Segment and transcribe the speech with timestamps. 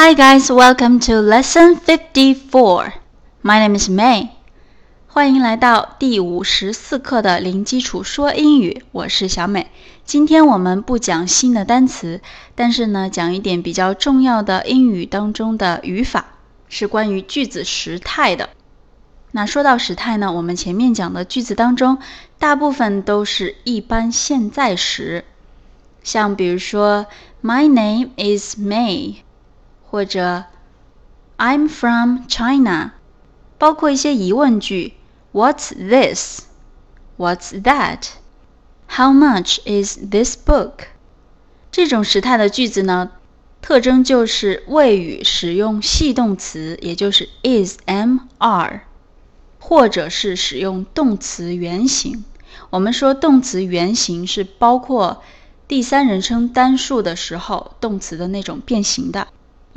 [0.00, 2.92] Hi guys, welcome to lesson fifty-four.
[3.42, 4.28] My name is May.
[5.08, 9.66] 欢迎来到第五十四课的零基础说英语，我是小美。
[10.04, 12.20] 今天我们不讲新的单词，
[12.54, 16.26] 但是呢，讲一点比较重要的英语当中的语法，
[16.68, 18.50] 是关于句子时态的。
[19.32, 21.98] 那说到时态呢，我们前面讲的句子当中，
[22.38, 25.24] 大部分都是一般现在时，
[26.04, 27.06] 像比如说
[27.42, 29.16] My name is May，
[29.90, 30.44] 或者
[31.36, 32.92] I'm from China，
[33.58, 34.94] 包括一些疑问句
[35.32, 40.88] ，What's this？What's that？How much is this book？
[41.70, 43.10] 这种时态的句子呢，
[43.60, 48.82] 特征就是谓语使用系动词，也就是 is、am、are。
[49.60, 52.24] 或者是使用动词原形。
[52.70, 55.22] 我们说动词原形是包括
[55.66, 59.28] 第三人称单数的时候动词的那种变形的，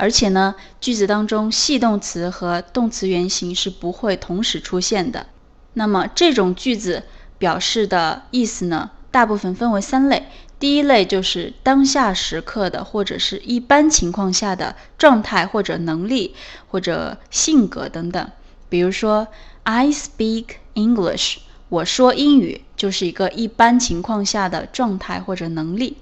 [0.02, 5.28] 而且呢，句子当中系动词和动词原形是不会同时出现的。
[5.74, 7.04] 那么这种句子
[7.38, 10.24] 表示的意思呢，大部分分为三类。
[10.58, 16.34] 第一类就是当下时刻的或者是一般情况下的状态或者能力
[16.66, 18.28] 或者性格等等，
[18.68, 19.28] 比如说。
[19.64, 21.36] I speak English。
[21.68, 25.98] 我说英语就是一个一般情况下的状态或者能力。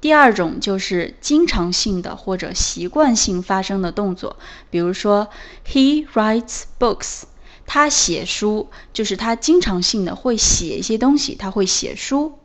[0.00, 4.36] 第二种就是经常性的或者习惯性发生的动作，
[4.70, 5.28] 比如说
[5.66, 7.22] He writes books。
[7.66, 12.38] 他写书，就是他经常性的会写一些东西，他会写书。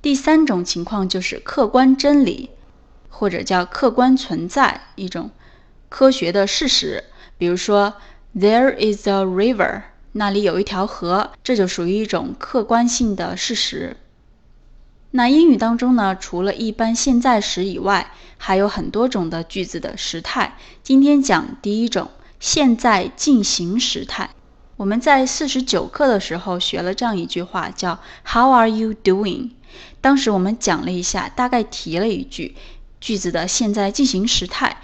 [0.00, 2.50] 第三种情况就是客观真理，
[3.08, 5.30] 或者叫客观存在一种
[5.88, 7.04] 科学的事实，
[7.36, 7.94] 比如说。
[8.36, 13.96] There is a river，那里有一条河，这就属于一种客观性的事实。
[15.16, 20.58] 那英语当中呢，除了一般现在时以外，还有很多种的句子的时态。
[20.82, 24.30] 今天讲第一种，现在进行时态。
[24.76, 29.50] 我们在四十九课的时候学了这样一句话，叫 How are you doing？
[30.00, 32.56] 当时我们讲了一下，大概提了一句
[33.00, 34.78] 句子的现在进行时态，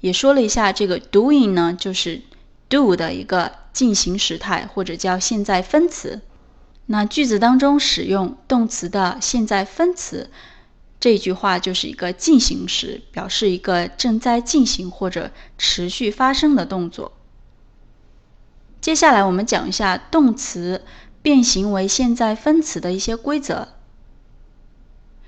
[0.00, 2.22] 也说了一下这个 doing 呢，就是。
[2.68, 6.22] do 的一个进行时态，或者叫现在分词。
[6.86, 10.30] 那句子当中使用动词的现在分词，
[11.00, 17.12] 这句话就是一个进行时，表示一个正在进行或者持续发生的动作。
[18.80, 20.82] 接下来我们讲一下动词
[21.22, 23.68] 变形为现在分词的一些规则。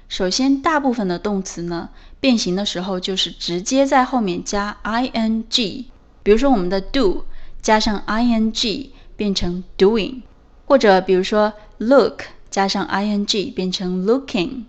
[0.09, 1.91] 首先，大部分的动词呢
[2.21, 5.85] 变形的时候就是直接在后面加 ing，
[6.23, 7.25] 比如说我们的 do。
[7.63, 10.21] 加上 ing 变成 doing，
[10.67, 14.65] 或者比如说 look 加上 ing 变成 looking，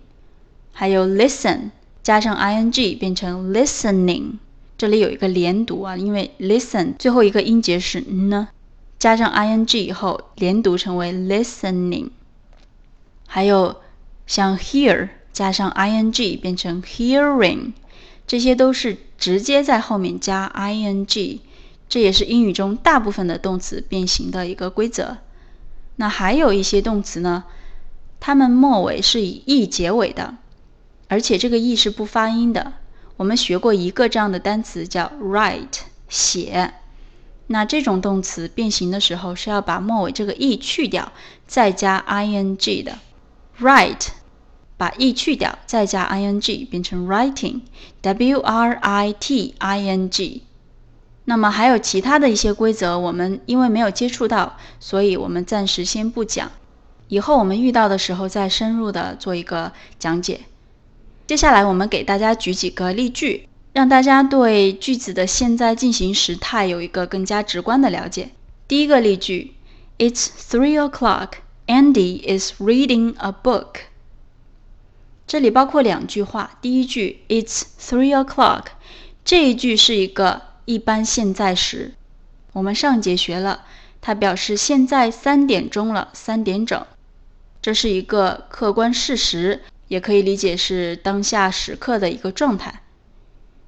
[0.72, 1.70] 还有 listen
[2.02, 4.34] 加上 ing 变成 listening。
[4.78, 8.48] 这里有一个连读啊，因为 listen 最后一个音节是呢，
[8.98, 12.10] 加上 ing 以后连读成为 listening。
[13.26, 13.76] 还有
[14.26, 17.72] 像 hear 加上 ing 变成 hearing，
[18.26, 21.38] 这些都是直接在后面加 ing。
[21.88, 25.18] 这也是英语中大部分的动词变形的一个规则。
[25.96, 27.44] 那还有一些动词呢，
[28.20, 30.36] 它们末尾是以 e 结尾的，
[31.08, 32.74] 而且这个 e 是不发音的。
[33.16, 36.74] 我们学过一个这样的单词叫 write 写。
[37.48, 41.12] 那这种动词变形的时候是要把末尾这个 e 去掉，
[41.46, 42.98] 再加 ing 的。
[43.60, 44.08] write
[44.76, 50.42] 把 e 去掉，再加 ing 变成 writing，w r i t i n g。
[51.28, 56.52] 那么还有其他的一些规则，我们因为没有接触到，所以我们暂时先不讲，
[57.08, 60.42] 以后我们遇到的时候再深入的做一个讲解。
[61.26, 68.30] 接下来我们给大家举几个例句，让大家对句子的现在进行时态有一个更加直观的了解。
[68.68, 69.54] 第一个例句
[69.98, 71.30] ：It's three o'clock.
[71.66, 73.80] Andy is reading a book.
[75.26, 78.66] 这里包括两句话，第一句 It's three o'clock，
[79.24, 80.42] 这一句是一个。
[80.66, 81.94] 一般现在时，
[82.52, 83.64] 我们上节学了，
[84.00, 86.84] 它表示现在三点钟了，三点整，
[87.62, 92.82] 这是一个客观事实，也可以理解是当下时刻的一个状态。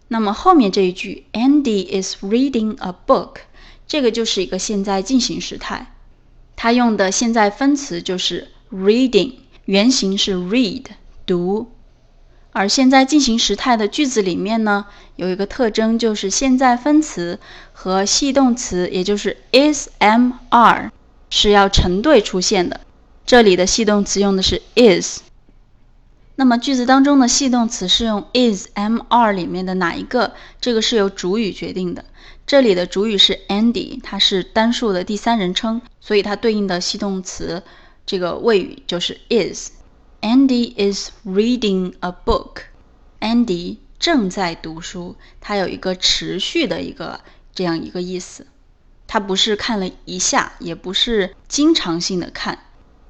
[0.09, 3.37] 那么后面这一句，Andy is reading a book，
[3.87, 5.95] 这个就是一个现在进行时态，
[6.57, 9.35] 它用的现在分词就是 reading，
[9.67, 10.85] 原型是 read，
[11.25, 11.71] 读。
[12.53, 14.87] 而现在进行时态的句子里面呢，
[15.17, 17.39] 有一个特征，就是现在分词
[17.73, 20.91] 和系动词，也就是 is、am、are
[21.31, 22.81] 是要成对出现的。
[23.27, 25.21] 这里的系动词用的是 is。
[26.37, 30.33] 那么句子当中的系动词是用 is am are 里面的哪一个？
[30.61, 32.05] 这个是由主语决定的。
[32.47, 37.63] 这里的主语是 Andy，它是单数的第三人称，所以它对应的系动词
[38.07, 39.73] 这个谓语就是 is。
[40.21, 42.63] Andy is reading a book。
[43.21, 47.21] Andy 正在读书，它有一个持续的一个
[47.55, 48.49] 这样一个意思。
[49.07, 52.59] 它不是看了一下，也不是经常性的看，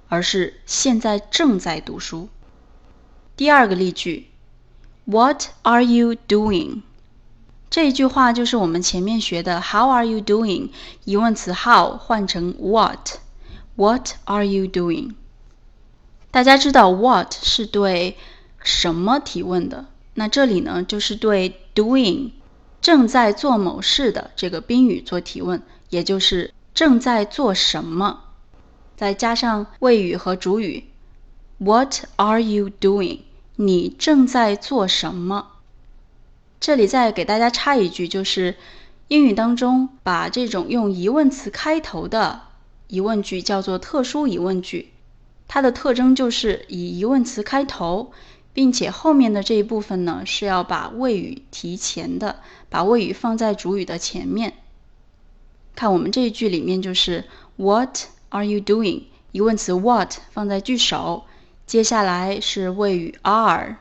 [0.09, 2.29] 而是现在正在读书。
[3.37, 4.29] 第二个例句
[5.07, 6.83] ，What are you doing？
[7.71, 10.71] 这一句话就是我们前面学的 How are you doing？
[11.05, 15.15] 疑问词 How 换成 What？What are you doing？
[16.31, 18.17] 大家知道 What 是对
[18.63, 19.87] 什么提问的？
[20.15, 22.33] 那这里呢，就是对 doing
[22.81, 28.25] 正在做某事的这个宾语做提问，也就是正在做什么，
[28.97, 30.85] 再加上谓语和主语
[31.59, 33.21] ，What are you doing？
[33.57, 35.49] 你正在做什么？
[36.61, 38.57] 这里再给大家插一句，就是
[39.09, 42.43] 英语当中把这种用疑问词开头的
[42.89, 44.93] 疑问句叫做特殊疑问句，
[45.49, 48.13] 它的特征就是以疑问词开头，
[48.53, 54.53] 并且后面的这一部分呢是要把谓语提前的，把谓语放在主语的前面。
[55.75, 57.25] 看我们这一句里面就是
[57.57, 59.05] What are you doing？
[59.33, 61.25] 疑问词 What 放在句首。
[61.67, 63.77] 接下来是谓语 are，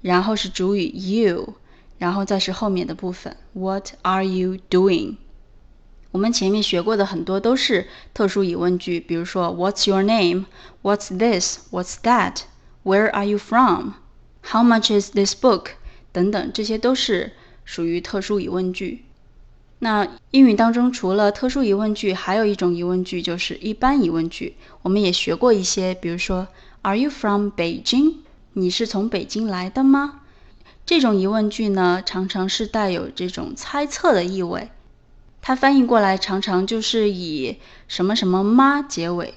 [0.00, 1.54] 然后是主语 you，
[1.98, 5.16] 然后再是后面的部分 What are you doing？
[6.16, 15.72] 我们前面学过的很多都是特殊疑问句，比如说 What's your name？What's this？What's that？Where are you from？How much is this book？
[16.14, 17.32] 等等，这些都是
[17.66, 19.04] 属于特殊疑问句。
[19.80, 24.56] 那英语当中除了特殊疑问句，还有一种疑问句就是一般疑问句。
[24.80, 26.48] 我们也学过一些，比如说。
[26.80, 28.20] Are you from Beijing？
[28.54, 30.22] 你是从北京来的吗？
[30.86, 34.70] 这种疑问句呢，常常是带有这种猜测的意味。
[35.46, 39.34] 它翻译过来常常就是以什么什么吗结尾。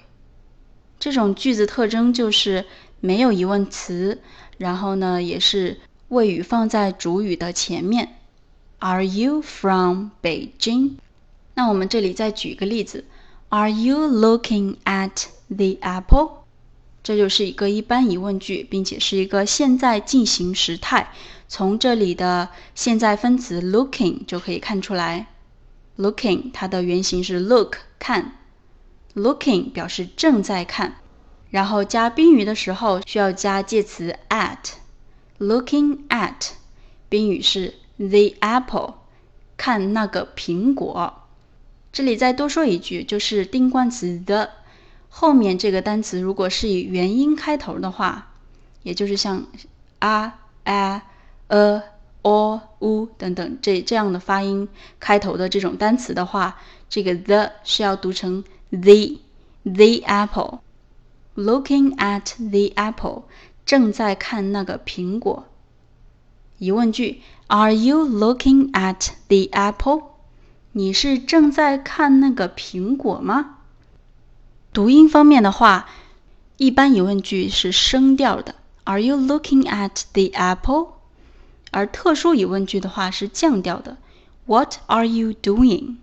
[1.00, 2.66] 这种句子特征就是
[3.00, 4.20] 没有疑问词，
[4.58, 8.16] 然后呢，也是谓语放在主语的前面。
[8.80, 10.94] Are you from Beijing？
[11.54, 13.06] 那我们这里再举一个例子
[13.50, 16.40] ：Are you looking at the apple？
[17.04, 21.14] 这就是一个一般疑问句，并且是一个现在进行时态。
[21.48, 25.28] 从这里的现在分词 looking 就可以看出来
[26.00, 28.38] ，looking 它的原型是 look 看
[29.14, 30.96] ，looking 表示正在看，
[31.50, 36.52] 然后加宾语的时候需要加介词 at，looking at，
[37.10, 38.94] 宾语是 the apple，
[39.58, 41.14] 看那个苹果。
[41.92, 44.50] 这里再多说一句，就是定冠词 the。
[45.10, 48.32] 后面这个单词如果是以元音开头的话，
[48.84, 49.48] 也就是像
[49.98, 51.02] 啊、a、
[51.48, 51.84] 呃、
[52.30, 54.68] o、u 等等这这样的发音
[55.00, 56.56] 开头的这种单词的话，
[56.90, 59.20] 这个 the 是要读成 the
[59.64, 60.60] the apple。
[61.36, 63.24] Looking at the apple，
[63.66, 65.46] 正在看那个苹果。
[66.58, 70.04] 疑问句：Are you looking at the apple？
[70.74, 73.60] 你是正在看那个苹果吗？
[74.74, 75.88] 读音方面的话，
[76.58, 80.99] 一般疑问句是声调的，Are you looking at the apple？
[81.72, 83.98] 而特殊疑问句的话是降调的
[84.46, 85.98] ，What are you doing？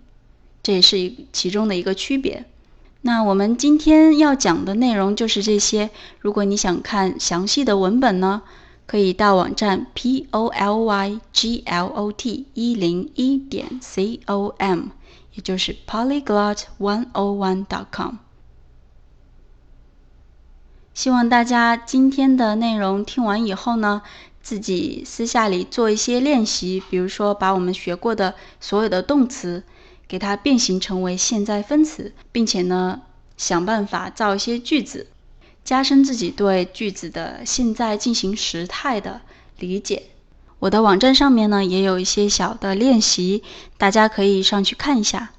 [0.63, 2.45] 这也是其中的一个区别。
[3.01, 5.91] 那我们今天要讲的内容就是这些。
[6.19, 8.41] 如果你想看详细的文本呢，
[8.85, 14.87] 可以到网站 p o l y g l o t 一零一点 c o m，
[15.33, 18.15] 也就是 polyglot one o one dot com。
[20.93, 24.01] 希望大家今天的内容听完以后呢，
[24.47, 29.63] 自己私下里做一些练习，比如说把我们学过的所有的动词，
[30.07, 33.01] 给它变形成为现在分词，并且呢，
[33.35, 35.07] 想办法造一些句子，
[35.65, 39.19] 加深自己对句子的现在进行时态的
[39.59, 40.03] 理解。
[40.59, 43.43] 我的网站上面呢，也有一些小的练习，
[43.77, 45.33] 大家可以上去看一下。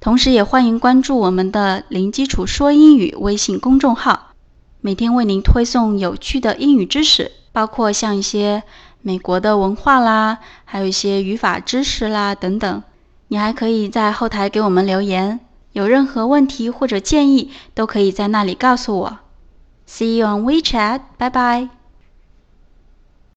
[0.00, 4.32] 同时，也欢迎关注我们的零基础说英语微信公众号。
[4.80, 7.30] 每天为您推送有趣的英语知识，
[7.60, 8.62] 包括像一些
[9.02, 12.82] 美国的文化啦，还有一些语法知识啦等等。
[13.28, 15.40] 你还可以在后台给我们留言，
[15.72, 19.18] 有任何问题或者建议，都可以在那里告诉我。
[19.86, 21.79] See you on WeChat，拜拜。